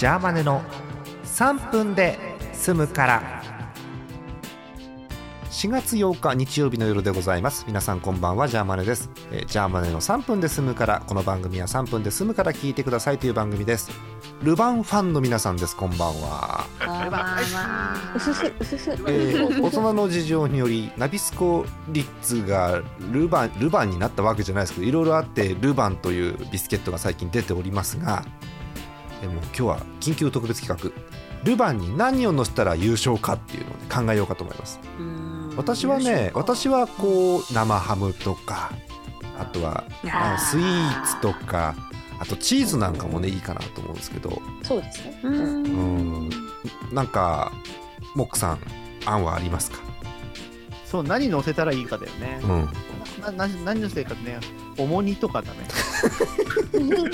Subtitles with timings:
[0.00, 0.62] ジャーマネの
[1.24, 2.18] 3分で
[2.54, 3.42] 済むから。
[5.50, 7.66] 4月8日日曜日の夜でございます。
[7.66, 8.48] 皆さんこんばんは。
[8.48, 11.02] ジャーマネです、えージャーマネの3分で済むから。
[11.06, 12.54] この番組は3分で済むから。
[12.54, 13.90] 聞いてくださいという番組です。
[14.42, 15.76] ルバンファンの皆さんです。
[15.76, 16.64] こんばんは。
[16.78, 17.96] こんばんは。
[18.16, 18.90] うすすうすす。
[18.92, 22.80] えー大人の事情によりナビスコリッツが
[23.12, 28.24] ルバンルバンになったわけじゃないですけどいろいろあってルバンというビスケットが最近出ておりますが
[29.20, 30.90] でも今日は緊急特別企画。
[31.44, 34.78] ルバンに何を乗せたら優勝かっていうのを、ね、考えようかと思います。
[35.56, 38.72] 私はね私はこう生ハムとか
[39.38, 41.74] あとはまあスイーツとか
[42.18, 44.40] あとチーズなんかもねいいかなと思うんですけど。
[44.62, 45.20] そうですね。
[45.24, 46.28] ううん。
[46.28, 46.30] ん
[46.92, 47.52] なんか
[48.14, 48.58] モックさん
[49.06, 49.78] 案はありますか？
[50.84, 52.40] そう、何乗せたらいいかだよね。
[52.42, 52.68] うん。
[53.22, 54.40] なな何乗せたいかね、
[54.76, 55.58] 重荷とかだね。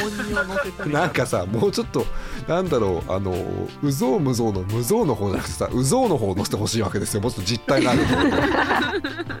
[0.00, 2.06] 重荷を乗せなんかさもうちょっと
[2.48, 3.34] なんだろうあの
[3.82, 7.20] うぞうむぞうの無ぞうの方じゃなくてさうぞうの方を乗せてほしいわけですよ。
[7.20, 8.04] もうちょっと実体がある。
[8.04, 8.20] 方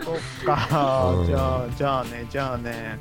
[0.04, 1.14] そっか。
[1.18, 2.98] うんじゃあ、じゃあね、じゃあね、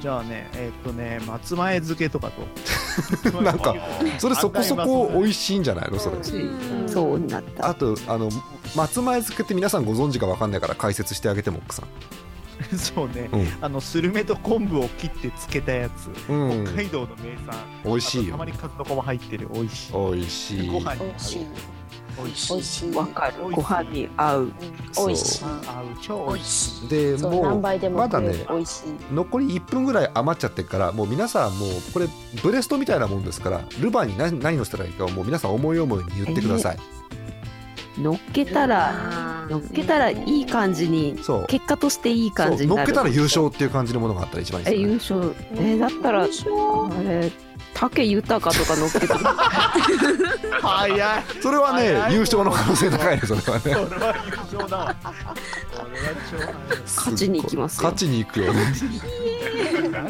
[0.00, 3.42] じゃあね、えーっとね、松前漬けとかと。
[3.42, 3.74] なんか
[4.18, 6.16] それそこそこ美味しいんじゃないのそれ。
[6.86, 7.68] そうになった。
[7.68, 8.30] あとあの
[8.74, 11.86] 松前漬けって皆さんご存知か分かんないから解説してあげてモックさん
[12.76, 13.46] そうね、うん。
[13.60, 16.64] あのスルメと昆布を切って漬けたやつ、うん。
[16.64, 17.54] 北海道の名産。
[17.84, 18.22] 美味しいよ。
[18.22, 19.48] あとたまに数の子も入ってる。
[19.52, 19.92] 美味しい。
[19.92, 20.68] 美味しい。
[20.68, 21.46] ご飯に美味しい。
[22.18, 22.52] 美味しい。
[22.52, 22.92] 美味しい。
[22.92, 23.34] わかる。
[23.50, 24.52] ご飯に合う。
[24.96, 25.44] 美味しい。
[25.44, 26.80] 合う超美味しい。
[26.80, 28.46] そうでもう何倍でもまだね食える。
[28.48, 29.14] 美味しい。
[29.14, 32.08] 残り1分ぐらい余っちゃってるからもう皆さんもうこれ
[32.42, 36.78] ブレストみたいなもんですからルバンに何何をしたらいいかをもう皆さん思い思いに言ってください、
[37.98, 42.78] 乗っけたら、乗っけたらいい感じに、結果としていい感じになる。
[42.78, 45.26] 乗っけたら優勝っていう感じのものがあったら一番いいえ、ですよね。
[45.30, 45.66] 優勝。
[45.68, 46.26] え、だったら、あ
[47.02, 47.32] れ、
[47.74, 49.34] 竹豊とか乗っけたら、
[50.62, 51.24] 早い。
[51.42, 53.60] それはね優勝の可能性高いねそれはね。
[53.62, 54.76] それは優勝だ。
[54.78, 54.96] わ
[56.84, 57.90] 勝ちに行きますよ。
[57.90, 58.60] 勝ちに行くよね。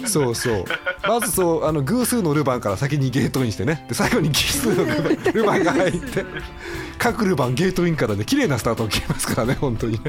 [0.06, 0.64] そうそう
[1.08, 3.84] まずそうあの偶数のルバンから先にゲートインしてね。
[3.88, 6.24] で最後に奇数のルバンルバンが入って
[6.98, 10.00] 各ルバンゲートインからね綺麗なスタートを切りますからね本当にね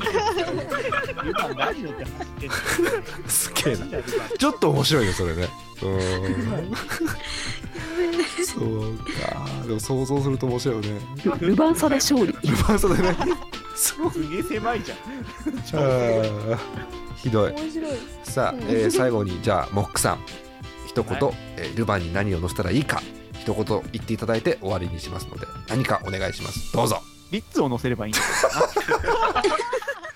[1.24, 2.82] 今何乗って走って。
[2.82, 3.86] んの すげえな。
[4.38, 5.50] ちょっと面白いねそれね。
[5.82, 6.76] うーん。
[8.46, 9.66] そうか。
[9.68, 11.00] でも想像すると面白いよね。
[11.42, 12.28] ルルバン差で勝利。
[12.28, 12.38] ル
[12.68, 13.16] バン差でね。
[13.76, 14.98] そうすげえ狭いじゃん。
[14.98, 16.58] あー。
[17.18, 17.52] ひどい。
[17.52, 17.92] 面白い。
[18.24, 20.20] さあ、えー最後にじゃあモックさん
[20.98, 21.38] 一言、はい。
[21.58, 23.02] えールバンに何を乗せたらいいか
[23.34, 26.74] 一言言っていただいて終わりにしますので何かお願いします。
[26.74, 27.02] どうぞ。
[27.32, 28.26] リッツを乗せればいいんだよ
[29.34, 29.44] な